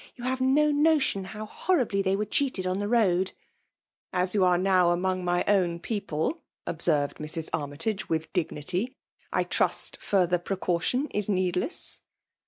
[0.15, 3.33] Yon have no notion how horribly they were cheated on the load
[4.11, 7.51] I" As yon axe now among my own people/' observed BIrs.
[7.53, 8.95] Axmytage, with dignity,
[9.31, 12.01] ''I tntft fiurtber precaution is needless."